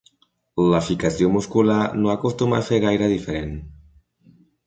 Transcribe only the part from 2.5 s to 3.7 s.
a ser gaire diferent.